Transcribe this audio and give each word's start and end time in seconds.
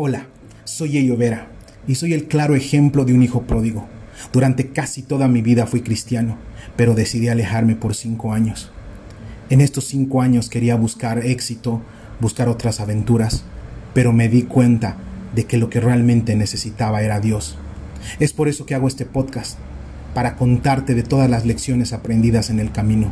Hola, 0.00 0.28
soy 0.62 0.96
Ello 0.96 1.16
Vera 1.16 1.48
y 1.88 1.96
soy 1.96 2.12
el 2.12 2.28
claro 2.28 2.54
ejemplo 2.54 3.04
de 3.04 3.14
un 3.14 3.24
hijo 3.24 3.42
pródigo. 3.42 3.88
Durante 4.32 4.68
casi 4.68 5.02
toda 5.02 5.26
mi 5.26 5.42
vida 5.42 5.66
fui 5.66 5.80
cristiano, 5.80 6.38
pero 6.76 6.94
decidí 6.94 7.26
alejarme 7.26 7.74
por 7.74 7.96
cinco 7.96 8.32
años. 8.32 8.70
En 9.50 9.60
estos 9.60 9.86
cinco 9.86 10.22
años 10.22 10.50
quería 10.50 10.76
buscar 10.76 11.26
éxito, 11.26 11.82
buscar 12.20 12.48
otras 12.48 12.78
aventuras, 12.78 13.42
pero 13.92 14.12
me 14.12 14.28
di 14.28 14.42
cuenta 14.42 14.98
de 15.34 15.46
que 15.46 15.58
lo 15.58 15.68
que 15.68 15.80
realmente 15.80 16.36
necesitaba 16.36 17.02
era 17.02 17.18
Dios. 17.18 17.58
Es 18.20 18.32
por 18.32 18.46
eso 18.46 18.66
que 18.66 18.76
hago 18.76 18.86
este 18.86 19.04
podcast, 19.04 19.58
para 20.14 20.36
contarte 20.36 20.94
de 20.94 21.02
todas 21.02 21.28
las 21.28 21.44
lecciones 21.44 21.92
aprendidas 21.92 22.50
en 22.50 22.60
el 22.60 22.70
camino. 22.70 23.10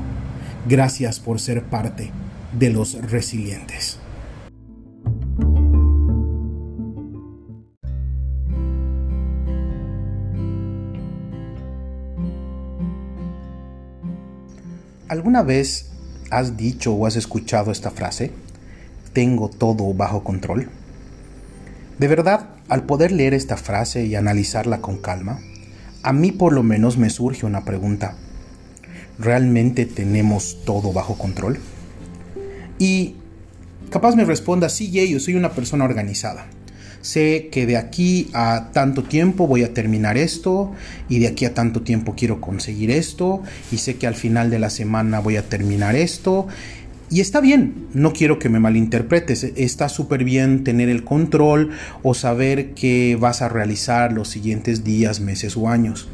Gracias 0.69 1.19
por 1.19 1.41
ser 1.41 1.65
parte 1.65 2.13
de 2.57 2.71
los 2.71 2.95
resilientes. 3.11 3.99
¿Alguna 15.27 15.43
vez 15.43 15.87
has 16.31 16.57
dicho 16.57 16.95
o 16.95 17.05
has 17.05 17.17
escuchado 17.17 17.73
esta 17.73 17.91
frase? 17.91 18.31
Tengo 19.13 19.49
todo 19.49 19.93
bajo 19.93 20.23
control. 20.23 20.69
De 21.99 22.07
verdad, 22.07 22.51
al 22.69 22.85
poder 22.85 23.11
leer 23.11 23.35
esta 23.35 23.57
frase 23.57 24.07
y 24.07 24.15
analizarla 24.15 24.81
con 24.81 24.99
calma, 24.99 25.41
a 26.05 26.13
mí 26.13 26.31
por 26.31 26.53
lo 26.53 26.63
menos 26.63 26.97
me 26.97 27.11
surge 27.11 27.45
una 27.45 27.65
pregunta. 27.65 28.15
¿Realmente 29.19 29.85
tenemos 29.85 30.59
todo 30.65 30.93
bajo 30.93 31.19
control? 31.19 31.59
Y 32.79 33.17
capaz 33.91 34.15
me 34.15 34.25
responda, 34.25 34.69
sí, 34.69 34.93
yo 34.93 35.19
soy 35.19 35.35
una 35.35 35.51
persona 35.51 35.87
organizada 35.87 36.47
sé 37.01 37.49
que 37.51 37.67
de 37.67 37.77
aquí 37.77 38.29
a 38.33 38.71
tanto 38.73 39.05
tiempo 39.05 39.47
voy 39.47 39.63
a 39.63 39.73
terminar 39.73 40.17
esto 40.17 40.73
y 41.09 41.19
de 41.19 41.29
aquí 41.29 41.45
a 41.45 41.55
tanto 41.55 41.83
tiempo 41.83 42.15
quiero 42.17 42.41
conseguir 42.41 42.91
esto 42.91 43.43
y 43.71 43.79
sé 43.79 43.97
que 43.97 44.07
al 44.07 44.15
final 44.15 44.51
de 44.51 44.59
la 44.59 44.71
semana 44.71 45.21
voy 45.21 45.37
a 45.37 45.43
terminar 45.43 45.97
esto. 45.97 46.49
Y 47.09 47.21
está 47.21 47.41
bien, 47.41 47.87
no 47.95 48.13
quiero 48.13 48.41
que 48.41 48.49
me 48.49 48.59
malinterpretes, 48.59 49.45
está 49.57 49.89
súper 49.89 50.25
bien 50.25 50.65
tener 50.65 50.89
el 50.89 51.05
control 51.05 51.71
o 52.03 52.15
saber 52.15 52.75
qué 52.75 53.17
vas 53.19 53.43
a 53.43 53.49
realizar 53.49 54.13
los 54.13 54.29
siguientes 54.29 54.83
días, 54.83 55.21
meses 55.21 55.57
o 55.57 55.69
años. 55.69 56.09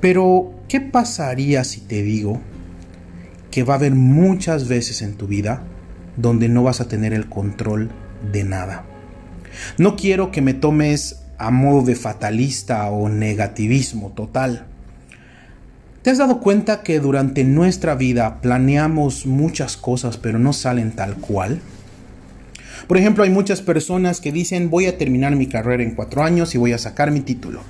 Pero, 0.00 0.52
¿qué 0.68 0.80
pasaría 0.80 1.62
si 1.62 1.80
te 1.80 2.02
digo 2.02 2.40
que 3.52 3.62
va 3.62 3.74
a 3.74 3.76
haber 3.76 3.94
muchas 3.94 4.66
veces 4.66 5.02
en 5.02 5.14
tu 5.14 5.28
vida 5.28 5.62
donde 6.16 6.48
no 6.48 6.64
vas 6.64 6.80
a 6.80 6.88
tener 6.88 7.12
el 7.12 7.28
control 7.28 7.90
de 8.32 8.42
nada? 8.42 8.84
No 9.76 9.96
quiero 9.96 10.30
que 10.30 10.42
me 10.42 10.54
tomes 10.54 11.20
a 11.38 11.50
modo 11.50 11.86
de 11.86 11.94
fatalista 11.94 12.88
o 12.90 13.08
negativismo 13.08 14.10
total. 14.10 14.66
¿Te 16.02 16.10
has 16.10 16.18
dado 16.18 16.40
cuenta 16.40 16.82
que 16.82 17.00
durante 17.00 17.44
nuestra 17.44 17.94
vida 17.94 18.40
planeamos 18.40 19.26
muchas 19.26 19.76
cosas 19.76 20.16
pero 20.16 20.38
no 20.38 20.52
salen 20.52 20.92
tal 20.92 21.16
cual? 21.16 21.60
Por 22.86 22.96
ejemplo, 22.96 23.24
hay 23.24 23.30
muchas 23.30 23.60
personas 23.60 24.20
que 24.20 24.32
dicen 24.32 24.70
voy 24.70 24.86
a 24.86 24.96
terminar 24.96 25.36
mi 25.36 25.46
carrera 25.46 25.82
en 25.82 25.94
cuatro 25.94 26.22
años 26.22 26.54
y 26.54 26.58
voy 26.58 26.72
a 26.72 26.78
sacar 26.78 27.10
mi 27.10 27.20
título. 27.20 27.60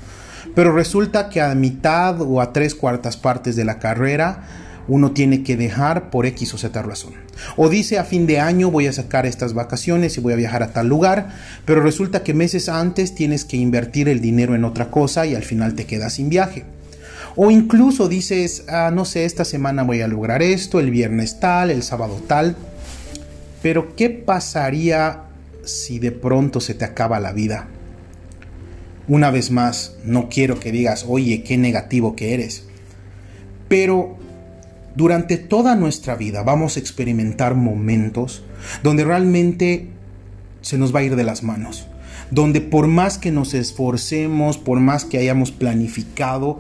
Pero 0.54 0.72
resulta 0.72 1.28
que 1.28 1.40
a 1.40 1.54
mitad 1.54 2.20
o 2.20 2.40
a 2.40 2.52
tres 2.52 2.74
cuartas 2.74 3.16
partes 3.16 3.56
de 3.56 3.64
la 3.64 3.78
carrera 3.78 4.44
uno 4.89 5.12
tiene 5.12 5.42
que 5.42 5.56
dejar 5.56 6.11
por 6.11 6.27
X 6.27 6.55
o 6.55 6.58
Z 6.58 6.83
razón. 6.83 7.12
O 7.56 7.69
dice 7.69 7.98
a 7.98 8.05
fin 8.05 8.27
de 8.27 8.41
año 8.41 8.70
voy 8.70 8.86
a 8.86 8.92
sacar 8.92 9.27
estas 9.27 9.55
vacaciones 9.55 10.17
y 10.17 10.20
voy 10.20 10.33
a 10.33 10.36
viajar 10.36 10.62
a 10.62 10.72
tal 10.72 10.89
lugar, 10.89 11.28
pero 11.64 11.83
resulta 11.83 12.22
que 12.22 12.34
meses 12.34 12.69
antes 12.69 13.14
tienes 13.14 13.45
que 13.45 13.58
invertir 13.58 14.08
el 14.08 14.20
dinero 14.20 14.55
en 14.55 14.64
otra 14.64 14.90
cosa 14.90 15.27
y 15.27 15.35
al 15.35 15.45
final 15.45 15.74
te 15.74 15.85
quedas 15.85 16.14
sin 16.14 16.30
viaje. 16.30 16.64
O 17.36 17.51
incluso 17.51 18.08
dices, 18.08 18.64
ah, 18.68 18.90
no 18.92 19.05
sé, 19.05 19.24
esta 19.24 19.45
semana 19.45 19.85
voy 19.85 20.01
a 20.01 20.08
lograr 20.08 20.42
esto, 20.42 20.80
el 20.80 20.91
viernes 20.91 21.39
tal, 21.39 21.70
el 21.70 21.83
sábado 21.83 22.20
tal. 22.27 22.57
Pero 23.62 23.95
¿qué 23.95 24.11
pasaría 24.11 25.24
si 25.64 25.98
de 25.98 26.11
pronto 26.11 26.61
se 26.61 26.74
te 26.74 26.85
acaba 26.85 27.20
la 27.20 27.33
vida? 27.33 27.68
Una 29.07 29.30
vez 29.30 29.51
más, 29.51 29.96
no 30.05 30.29
quiero 30.29 30.58
que 30.58 30.73
digas, 30.73 31.05
oye, 31.07 31.42
qué 31.42 31.57
negativo 31.57 32.17
que 32.17 32.35
eres. 32.35 32.64
Pero 33.68 34.18
durante 34.98 35.36
toda 35.36 35.77
nuestra 35.77 36.17
vida 36.17 36.42
vamos 36.42 36.77
a 36.77 36.81
experimentar 36.81 37.55
momentos 37.55 38.42
donde 38.83 39.05
realmente 39.05 39.86
se 40.61 40.77
nos 40.77 40.92
va 40.92 40.98
a 40.98 41.03
ir 41.05 41.14
de 41.14 41.23
las 41.23 41.45
manos, 41.45 41.86
donde 42.33 42.61
por 42.61 42.89
más 42.89 43.17
que 43.17 43.31
nos 43.31 43.55
esforcemos, 43.55 44.59
por 44.59 44.81
más 44.81 45.05
que 45.05 45.19
hayamos 45.19 45.53
planificado, 45.53 46.59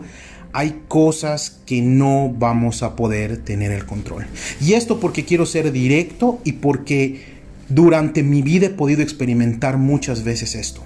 hay 0.52 0.82
cosas 0.86 1.58
que 1.66 1.82
no 1.82 2.32
vamos 2.32 2.84
a 2.84 2.94
poder 2.94 3.38
tener 3.38 3.72
el 3.72 3.84
control. 3.84 4.26
Y 4.60 4.74
esto 4.74 5.00
porque 5.00 5.24
quiero 5.24 5.44
ser 5.44 5.72
directo 5.72 6.38
y 6.44 6.52
porque 6.52 7.20
durante 7.68 8.22
mi 8.22 8.42
vida 8.42 8.66
he 8.66 8.70
podido 8.70 9.02
experimentar 9.02 9.78
muchas 9.78 10.22
veces 10.22 10.54
esto. 10.54 10.84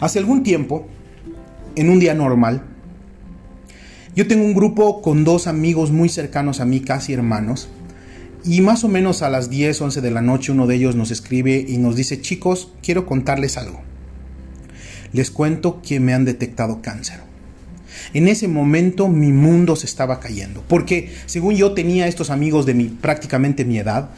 Hace 0.00 0.18
algún 0.18 0.42
tiempo, 0.42 0.86
en 1.76 1.90
un 1.90 2.00
día 2.00 2.14
normal, 2.14 2.64
yo 4.16 4.26
tengo 4.26 4.44
un 4.44 4.54
grupo 4.54 5.02
con 5.02 5.24
dos 5.24 5.46
amigos 5.46 5.90
muy 5.92 6.08
cercanos 6.08 6.60
a 6.60 6.64
mí, 6.64 6.80
casi 6.80 7.12
hermanos, 7.12 7.68
y 8.44 8.60
más 8.60 8.84
o 8.84 8.88
menos 8.88 9.22
a 9.22 9.30
las 9.30 9.50
10, 9.50 9.80
11 9.80 10.00
de 10.00 10.10
la 10.10 10.22
noche 10.22 10.52
uno 10.52 10.66
de 10.66 10.76
ellos 10.76 10.96
nos 10.96 11.10
escribe 11.10 11.64
y 11.66 11.78
nos 11.78 11.94
dice, 11.94 12.20
chicos, 12.20 12.72
quiero 12.82 13.06
contarles 13.06 13.56
algo. 13.56 13.82
Les 15.12 15.30
cuento 15.30 15.82
que 15.82 16.00
me 16.00 16.14
han 16.14 16.24
detectado 16.24 16.80
cáncer. 16.82 17.29
En 18.14 18.28
ese 18.28 18.48
momento 18.48 19.08
mi 19.08 19.32
mundo 19.32 19.76
se 19.76 19.86
estaba 19.86 20.20
cayendo, 20.20 20.64
porque 20.68 21.12
según 21.26 21.54
yo 21.54 21.72
tenía 21.72 22.06
estos 22.06 22.30
amigos 22.30 22.66
de 22.66 22.74
mi 22.74 22.84
prácticamente 22.84 23.64
mi 23.64 23.78
edad, 23.78 24.10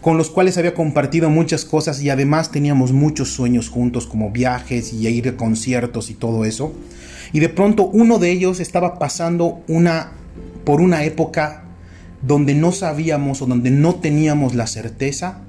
con 0.00 0.16
los 0.16 0.30
cuales 0.30 0.56
había 0.58 0.74
compartido 0.74 1.28
muchas 1.28 1.64
cosas 1.64 2.00
y 2.02 2.10
además 2.10 2.52
teníamos 2.52 2.92
muchos 2.92 3.30
sueños 3.30 3.68
juntos 3.68 4.06
como 4.06 4.30
viajes 4.30 4.92
y 4.92 5.08
ir 5.08 5.28
a 5.28 5.36
conciertos 5.36 6.10
y 6.10 6.14
todo 6.14 6.44
eso 6.44 6.72
y 7.32 7.40
de 7.40 7.48
pronto 7.48 7.86
uno 7.86 8.18
de 8.18 8.30
ellos 8.30 8.60
estaba 8.60 8.98
pasando 8.98 9.60
una 9.68 10.12
por 10.64 10.80
una 10.80 11.04
época 11.04 11.64
donde 12.22 12.54
no 12.54 12.72
sabíamos 12.72 13.42
o 13.42 13.46
donde 13.46 13.70
no 13.70 13.96
teníamos 13.96 14.54
la 14.54 14.66
certeza 14.66 15.40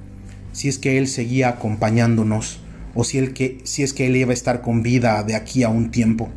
si 0.51 0.67
es 0.67 0.77
que 0.77 0.97
él 0.97 1.07
seguía 1.07 1.49
acompañándonos 1.49 2.59
o 2.95 3.03
si, 3.03 3.17
el 3.17 3.33
que, 3.33 3.59
si 3.63 3.83
es 3.83 3.93
que 3.93 4.07
él 4.07 4.15
iba 4.15 4.31
a 4.31 4.33
estar 4.33 4.61
con 4.61 4.81
vida 4.81 5.23
de 5.23 5.35
aquí 5.35 5.63
a 5.63 5.69
un 5.69 5.91
tiempo. 5.91 6.29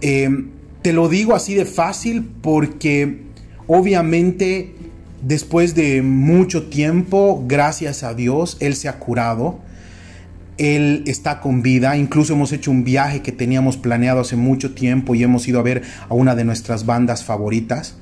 Em, 0.00 0.50
te 0.82 0.92
lo 0.92 1.08
digo 1.08 1.34
así 1.34 1.54
de 1.54 1.64
fácil 1.64 2.28
porque 2.42 3.22
obviamente 3.66 4.74
después 5.22 5.74
de 5.74 6.02
mucho 6.02 6.68
tiempo, 6.68 7.44
gracias 7.46 8.02
a 8.02 8.14
Dios, 8.14 8.56
él 8.60 8.74
se 8.76 8.88
ha 8.88 8.98
curado 8.98 9.60
él 10.58 11.02
está 11.06 11.40
con 11.40 11.62
vida. 11.62 11.96
Incluso 11.96 12.34
hemos 12.34 12.52
hecho 12.52 12.70
un 12.70 12.84
viaje 12.84 13.22
que 13.22 13.32
teníamos 13.32 13.76
planeado 13.76 14.20
hace 14.20 14.36
mucho 14.36 14.74
tiempo 14.74 15.14
y 15.14 15.22
hemos 15.22 15.46
ido 15.48 15.58
a 15.58 15.62
ver 15.62 15.82
a 16.08 16.14
una 16.14 16.34
de 16.34 16.44
nuestras 16.44 16.86
bandas 16.86 17.24
favoritas. 17.24 17.96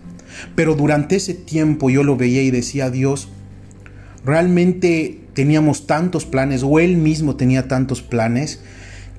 Pero 0.54 0.74
durante 0.74 1.16
ese 1.16 1.34
tiempo 1.34 1.90
yo 1.90 2.02
lo 2.02 2.16
veía 2.16 2.42
y 2.42 2.50
decía, 2.50 2.90
Dios, 2.90 3.28
realmente 4.24 5.20
teníamos 5.34 5.86
tantos 5.86 6.26
planes, 6.26 6.62
o 6.62 6.78
Él 6.78 6.96
mismo 6.96 7.36
tenía 7.36 7.68
tantos 7.68 8.02
planes, 8.02 8.60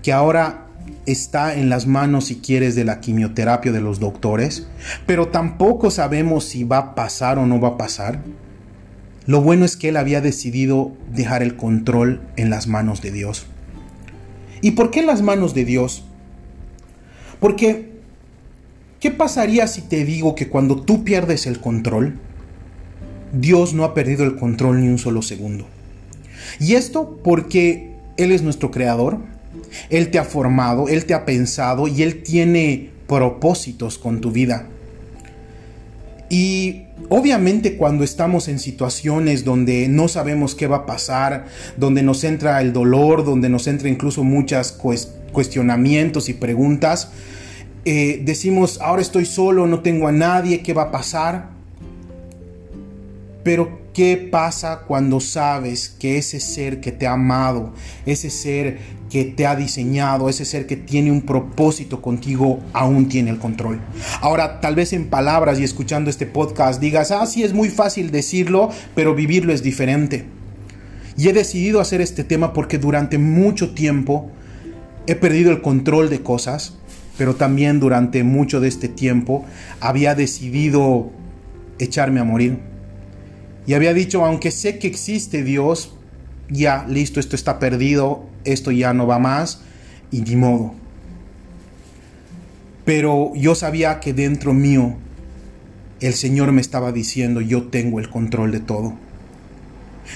que 0.02 0.12
ahora 0.12 0.63
está 1.06 1.56
en 1.56 1.70
las 1.70 1.88
manos, 1.88 2.26
si 2.26 2.38
quieres, 2.38 2.76
de 2.76 2.86
la 2.86 3.00
quimioterapia 3.00 3.72
de 3.72 3.82
los 3.82 4.00
doctores, 4.00 4.68
pero 5.06 5.28
tampoco 5.28 5.92
sabemos 5.92 6.46
si 6.46 6.64
va 6.64 6.78
a 6.78 6.96
pasar 6.96 7.38
o 7.40 7.46
no 7.46 7.60
va 7.60 7.70
a 7.70 7.78
pasar. 7.78 8.22
Lo 9.26 9.42
bueno 9.42 9.66
es 9.66 9.78
que 9.78 9.90
él 9.90 9.98
había 9.98 10.22
decidido 10.22 10.92
dejar 11.14 11.44
el 11.44 11.56
control 11.56 12.22
en 12.36 12.50
las 12.50 12.68
manos 12.68 13.02
de 13.02 13.12
Dios. 13.12 13.46
¿Y 14.62 14.72
por 14.72 14.92
qué 14.92 15.02
en 15.02 15.08
las 15.08 15.22
manos 15.22 15.54
de 15.54 15.66
Dios? 15.66 16.04
Porque, 17.40 17.92
¿qué 19.00 19.12
pasaría 19.12 19.68
si 19.68 19.82
te 19.82 20.06
digo 20.06 20.36
que 20.36 20.48
cuando 20.48 20.82
tú 20.82 21.04
pierdes 21.04 21.48
el 21.48 21.60
control, 21.60 22.20
Dios 23.34 23.74
no 23.74 23.84
ha 23.84 23.94
perdido 23.94 24.24
el 24.24 24.36
control 24.36 24.82
ni 24.82 24.88
un 24.88 24.98
solo 24.98 25.22
segundo? 25.22 25.68
Y 26.60 26.76
esto 26.76 27.20
porque 27.24 27.96
Él 28.18 28.32
es 28.32 28.42
nuestro 28.42 28.72
creador, 28.72 29.20
Él 29.90 30.12
te 30.12 30.20
ha 30.20 30.24
formado, 30.24 30.88
Él 30.88 31.06
te 31.06 31.14
ha 31.14 31.26
pensado 31.26 31.88
y 31.88 32.04
Él 32.04 32.24
tiene 32.24 32.90
propósitos 33.08 33.98
con 33.98 34.22
tu 34.22 34.32
vida. 34.32 34.68
Y 36.30 36.84
obviamente 37.10 37.78
cuando 37.78 38.04
estamos 38.04 38.48
en 38.48 38.58
situaciones 38.58 39.44
donde 39.44 39.88
no 39.88 40.08
sabemos 40.08 40.56
qué 40.56 40.66
va 40.66 40.78
a 40.78 40.86
pasar, 40.86 41.46
donde 41.78 42.02
nos 42.02 42.24
entra 42.24 42.60
el 42.62 42.74
dolor, 42.74 43.24
donde 43.24 43.50
nos 43.50 43.68
entra 43.68 43.90
incluso 43.90 44.24
muchos 44.24 44.72
cuestionamientos 45.32 46.30
y 46.30 46.34
preguntas, 46.34 47.12
eh, 47.86 48.22
decimos, 48.24 48.80
ahora 48.82 49.02
estoy 49.02 49.26
solo, 49.26 49.68
no 49.68 49.82
tengo 49.82 50.08
a 50.08 50.12
nadie, 50.12 50.62
¿qué 50.62 50.74
va 50.74 50.84
a 50.84 50.92
pasar? 50.92 51.50
Pero 53.44 53.83
¿qué 53.94 54.18
pasa 54.18 54.82
cuando 54.88 55.20
sabes 55.20 55.88
que 55.88 56.18
ese 56.18 56.40
ser 56.40 56.82
que 56.82 56.92
te 56.92 57.06
ha 57.06 57.14
amado, 57.14 57.74
ese 58.06 58.30
ser 58.30 58.80
que 59.10 59.24
te 59.24 59.46
ha 59.46 59.56
diseñado, 59.56 60.30
ese 60.30 60.46
ser 60.46 60.66
que 60.66 60.76
tiene 60.76 61.12
un 61.12 61.22
propósito 61.22 62.02
contigo, 62.02 62.60
aún 62.74 63.08
tiene 63.08 63.30
el 63.30 63.38
control? 63.38 63.80
Ahora, 64.22 64.60
tal 64.60 64.76
vez 64.76 64.94
en 64.94 65.10
palabras 65.10 65.60
y 65.60 65.64
escuchando 65.64 66.10
este 66.10 66.26
podcast 66.26 66.82
digas, 66.82 67.12
ah, 67.12 67.26
sí, 67.28 67.44
es 67.44 67.54
muy 67.54 67.70
fácil 67.70 68.10
decirlo, 68.10 68.70
pero 68.96 69.14
vivirlo 69.14 69.54
es 69.54 69.62
diferente. 69.62 70.26
Y 71.16 71.30
he 71.30 71.34
decidido 71.34 71.80
hacer 71.80 72.02
este 72.02 72.24
tema 72.24 72.54
porque 72.54 72.80
durante 72.80 73.20
mucho 73.20 73.76
tiempo 73.76 74.32
he 75.06 75.14
perdido 75.14 75.52
el 75.52 75.62
control 75.62 76.10
de 76.10 76.24
cosas, 76.24 76.74
pero 77.20 77.36
también 77.36 77.80
durante 77.80 78.24
mucho 78.24 78.60
de 78.60 78.70
este 78.70 78.88
tiempo 78.88 79.46
había 79.80 80.16
decidido 80.16 81.12
echarme 81.78 82.20
a 82.20 82.24
morir 82.24 82.73
y 83.66 83.74
había 83.74 83.94
dicho, 83.94 84.26
aunque 84.26 84.52
sé 84.52 84.80
que 84.80 84.88
existe 84.88 85.44
Dios, 85.44 85.96
ya, 86.50 86.86
listo, 86.88 87.20
esto 87.20 87.36
está 87.36 87.60
perdido, 87.60 88.26
esto 88.44 88.72
ya 88.72 88.94
no 88.94 89.08
va 89.08 89.20
más, 89.20 89.62
y 90.12 90.22
ni 90.22 90.36
modo. 90.36 90.74
Pero 92.86 93.32
yo 93.36 93.56
sabía 93.56 94.00
que 94.00 94.14
dentro 94.14 94.54
mío 94.54 94.96
el 96.02 96.14
Señor 96.14 96.52
me 96.52 96.62
estaba 96.62 96.92
diciendo, 96.92 97.40
yo 97.40 97.64
tengo 97.64 98.00
el 98.00 98.10
control 98.10 98.52
de 98.52 98.60
todo. 98.60 98.94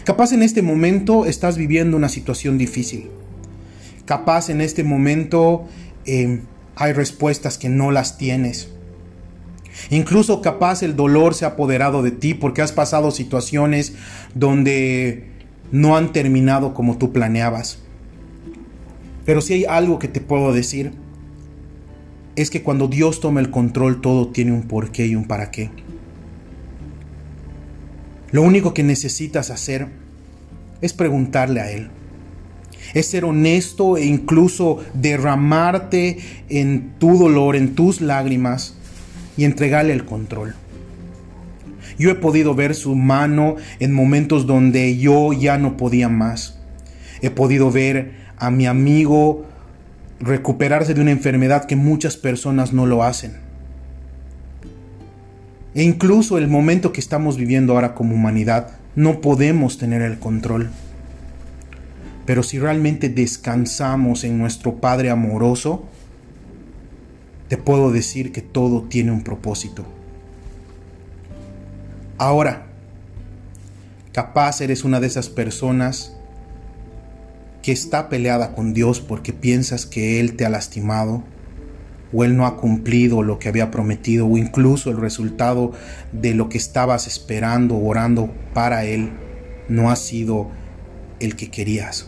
Capaz 0.04 0.34
en 0.34 0.44
este 0.44 0.62
momento 0.62 1.26
estás 1.26 1.58
viviendo 1.58 1.96
una 1.96 2.10
situación 2.10 2.58
difícil. 2.58 3.10
Capaz 4.06 4.50
en 4.50 4.60
este 4.60 4.84
momento 4.84 5.68
eh, 6.06 6.42
hay 6.76 6.94
respuestas 6.94 7.58
que 7.58 7.70
no 7.70 7.92
las 7.92 8.18
tienes. 8.18 8.70
Incluso 9.89 10.41
capaz 10.41 10.83
el 10.83 10.95
dolor 10.95 11.33
se 11.33 11.45
ha 11.45 11.50
apoderado 11.50 12.03
de 12.03 12.12
ti 12.12 12.33
porque 12.33 12.62
has 12.62 12.71
pasado 12.71 13.12
situaciones 13.12 13.94
donde 14.33 15.27
no 15.71 15.97
han 15.97 16.12
terminado 16.12 16.74
como 16.74 16.97
tú 16.97 17.12
planeabas. 17.12 17.79
Pero 19.25 19.41
si 19.41 19.53
hay 19.53 19.65
algo 19.65 20.00
que 20.00 20.07
te 20.07 20.21
puedo 20.21 20.53
decir, 20.53 20.94
es 22.35 22.50
que 22.50 22.63
cuando 22.63 22.88
Dios 22.88 23.19
toma 23.19 23.39
el 23.39 23.50
control 23.50 24.00
todo 24.00 24.29
tiene 24.29 24.51
un 24.51 24.63
porqué 24.63 25.07
y 25.07 25.15
un 25.15 25.25
para 25.25 25.51
qué. 25.51 25.69
Lo 28.31 28.41
único 28.41 28.74
que 28.74 28.83
necesitas 28.83 29.50
hacer 29.50 29.88
es 30.81 30.94
preguntarle 30.94 31.62
a 31.62 31.71
Él. 31.71 31.89
Es 32.94 33.07
ser 33.07 33.25
honesto 33.25 33.97
e 33.97 34.06
incluso 34.06 34.79
derramarte 34.94 36.19
en 36.47 36.94
tu 37.00 37.18
dolor, 37.18 37.56
en 37.56 37.75
tus 37.75 38.01
lágrimas 38.01 38.76
y 39.38 39.45
entregarle 39.45 39.94
el 39.94 40.06
control. 40.06 40.56
Yo 41.98 42.12
he 42.12 42.16
podido 42.16 42.54
ver 42.54 42.75
su 42.75 42.95
mano 42.95 43.56
en 43.80 43.94
momentos 43.94 44.45
donde 44.45 44.98
yo 44.98 45.34
ya 45.34 45.57
no 45.57 45.78
podía 45.78 46.10
más. 46.10 46.60
He 47.22 47.30
podido 47.30 47.72
ver 47.72 48.13
a 48.38 48.51
mi 48.51 48.68
amigo 48.68 49.45
recuperarse 50.19 50.94
de 50.94 51.01
una 51.01 51.12
enfermedad 51.12 51.66
que 51.66 51.75
muchas 51.75 52.18
personas 52.18 52.74
no 52.74 52.86
lo 52.86 53.04
hacen. 53.04 53.38
E 55.74 55.84
incluso 55.84 56.38
el 56.38 56.48
momento 56.48 56.92
que 56.92 57.00
estamos 57.00 57.38
viviendo 57.38 57.74
ahora 57.74 57.94
como 57.94 58.16
humanidad, 58.16 58.72
no 58.95 59.22
podemos 59.22 59.78
tener 59.78 60.01
el 60.01 60.18
control. 60.18 60.69
Pero 62.25 62.44
si 62.44 62.60
realmente 62.60 63.10
descansamos 63.10 64.24
en 64.24 64.38
nuestro 64.38 64.75
Padre 64.75 65.12
amoroso, 65.12 65.86
te 67.50 67.58
puedo 67.58 67.92
decir 67.92 68.32
que 68.32 68.42
todo 68.42 68.84
tiene 68.84 69.12
un 69.12 69.24
propósito. 69.24 69.86
Ahora, 72.18 72.68
capaz 74.12 74.62
eres 74.62 74.84
una 74.84 75.00
de 75.00 75.08
esas 75.08 75.30
personas 75.30 76.14
que 77.62 77.72
está 77.72 78.10
peleada 78.10 78.54
con 78.54 78.74
Dios 78.74 79.02
porque 79.02 79.34
piensas 79.34 79.86
que 79.86 80.20
Él 80.20 80.36
te 80.36 80.46
ha 80.46 80.50
lastimado 80.50 81.24
o 82.14 82.24
Él 82.24 82.36
no 82.38 82.46
ha 82.46 82.58
cumplido 82.58 83.22
lo 83.22 83.40
que 83.40 83.50
había 83.50 83.72
prometido 83.72 84.26
o 84.26 84.38
incluso 84.38 84.90
el 84.90 84.98
resultado 84.98 85.74
de 86.12 86.34
lo 86.34 86.50
que 86.50 86.58
estabas 86.58 87.08
esperando, 87.08 87.78
orando 87.78 88.34
para 88.54 88.86
Él, 88.86 89.12
no 89.70 89.92
ha 89.92 89.96
sido 89.96 90.50
el 91.20 91.36
que 91.36 91.52
querías. 91.52 92.08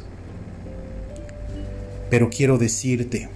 Pero 2.10 2.30
quiero 2.30 2.58
decirte, 2.58 3.30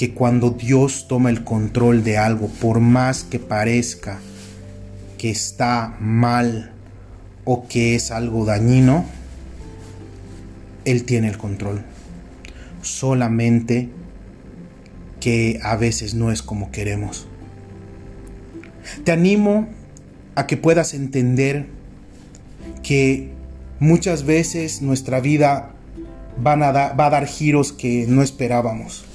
que 0.00 0.14
cuando 0.14 0.52
Dios 0.52 1.08
toma 1.08 1.28
el 1.28 1.44
control 1.44 2.02
de 2.04 2.16
algo, 2.16 2.48
por 2.48 2.80
más 2.80 3.22
que 3.22 3.38
parezca 3.38 4.18
que 5.18 5.28
está 5.28 5.94
mal 6.00 6.72
o 7.44 7.68
que 7.68 7.96
es 7.96 8.10
algo 8.10 8.46
dañino, 8.46 9.04
Él 10.86 11.04
tiene 11.04 11.28
el 11.28 11.36
control. 11.36 11.82
Solamente 12.80 13.90
que 15.20 15.60
a 15.62 15.76
veces 15.76 16.14
no 16.14 16.32
es 16.32 16.40
como 16.40 16.70
queremos. 16.70 17.26
Te 19.04 19.12
animo 19.12 19.68
a 20.34 20.46
que 20.46 20.56
puedas 20.56 20.94
entender 20.94 21.66
que 22.82 23.34
muchas 23.80 24.24
veces 24.24 24.80
nuestra 24.80 25.20
vida 25.20 25.74
va 26.42 26.54
a 26.54 27.10
dar 27.10 27.26
giros 27.26 27.74
que 27.74 28.06
no 28.08 28.22
esperábamos 28.22 29.09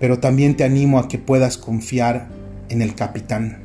pero 0.00 0.18
también 0.18 0.56
te 0.56 0.64
animo 0.64 0.98
a 0.98 1.08
que 1.08 1.18
puedas 1.18 1.58
confiar 1.58 2.28
en 2.68 2.82
el 2.82 2.94
capitán. 2.94 3.58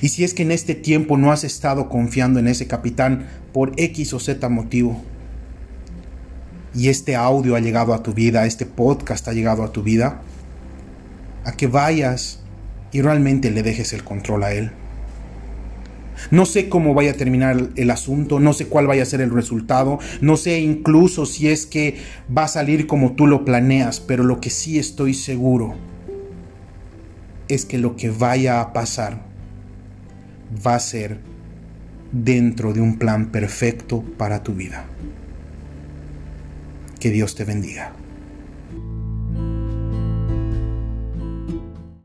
Y 0.00 0.08
si 0.08 0.24
es 0.24 0.34
que 0.34 0.42
en 0.42 0.52
este 0.52 0.74
tiempo 0.74 1.16
no 1.16 1.32
has 1.32 1.44
estado 1.44 1.88
confiando 1.88 2.38
en 2.38 2.48
ese 2.48 2.66
capitán 2.66 3.26
por 3.52 3.72
X 3.76 4.12
o 4.12 4.20
Z 4.20 4.48
motivo, 4.48 5.02
y 6.74 6.88
este 6.88 7.16
audio 7.16 7.54
ha 7.54 7.60
llegado 7.60 7.92
a 7.92 8.02
tu 8.02 8.14
vida, 8.14 8.46
este 8.46 8.64
podcast 8.64 9.28
ha 9.28 9.32
llegado 9.32 9.62
a 9.62 9.72
tu 9.72 9.82
vida, 9.82 10.22
a 11.44 11.52
que 11.52 11.66
vayas 11.66 12.40
y 12.92 13.02
realmente 13.02 13.50
le 13.50 13.62
dejes 13.62 13.92
el 13.92 14.04
control 14.04 14.44
a 14.44 14.52
él. 14.52 14.72
No 16.30 16.46
sé 16.46 16.68
cómo 16.68 16.94
vaya 16.94 17.12
a 17.12 17.14
terminar 17.14 17.70
el 17.76 17.90
asunto, 17.90 18.40
no 18.40 18.52
sé 18.52 18.66
cuál 18.66 18.86
vaya 18.86 19.02
a 19.02 19.06
ser 19.06 19.20
el 19.20 19.30
resultado, 19.30 19.98
no 20.20 20.36
sé 20.36 20.60
incluso 20.60 21.26
si 21.26 21.48
es 21.48 21.66
que 21.66 21.96
va 22.36 22.44
a 22.44 22.48
salir 22.48 22.86
como 22.86 23.12
tú 23.12 23.26
lo 23.26 23.44
planeas, 23.44 24.00
pero 24.00 24.24
lo 24.24 24.40
que 24.40 24.50
sí 24.50 24.78
estoy 24.78 25.14
seguro 25.14 25.74
es 27.48 27.64
que 27.64 27.78
lo 27.78 27.96
que 27.96 28.10
vaya 28.10 28.60
a 28.60 28.72
pasar 28.72 29.22
va 30.66 30.74
a 30.74 30.80
ser 30.80 31.18
dentro 32.12 32.72
de 32.72 32.80
un 32.80 32.98
plan 32.98 33.30
perfecto 33.30 34.02
para 34.16 34.42
tu 34.42 34.54
vida. 34.54 34.84
Que 37.00 37.10
Dios 37.10 37.34
te 37.34 37.44
bendiga. 37.44 37.92